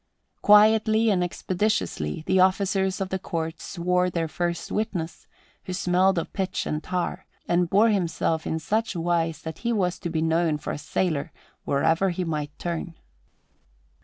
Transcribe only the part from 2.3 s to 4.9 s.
officers of the Court swore their first